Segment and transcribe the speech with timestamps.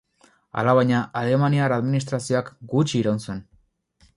[0.61, 3.45] Alabaina, alemaniar administrazioak gutxi iraun zuen.